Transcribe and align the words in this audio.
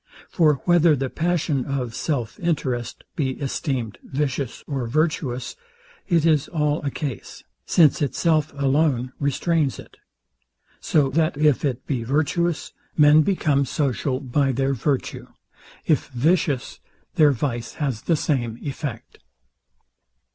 For 0.31 0.55
whether 0.65 0.95
the 0.95 1.11
passion 1.11 1.63
of 1.63 1.93
self 1.93 2.39
interest 2.39 3.03
be 3.15 3.33
esteemed 3.33 3.99
vicious 4.03 4.63
or 4.65 4.87
virtuous, 4.87 5.55
it 6.07 6.25
is 6.25 6.47
all 6.47 6.81
a 6.81 6.89
case; 6.89 7.43
since 7.67 8.01
itself 8.01 8.51
alone 8.57 9.13
restrains 9.19 9.77
it: 9.77 9.97
So 10.79 11.09
that 11.11 11.37
if 11.37 11.63
it 11.63 11.85
be 11.85 12.03
virtuous, 12.03 12.73
men 12.97 13.21
become 13.21 13.63
social 13.63 14.19
by 14.19 14.51
their 14.51 14.73
virtue; 14.73 15.27
if 15.85 16.07
vicious, 16.07 16.79
their 17.13 17.31
vice 17.31 17.73
has 17.75 18.01
the 18.01 18.15
same 18.15 18.57
effect. 18.59 19.19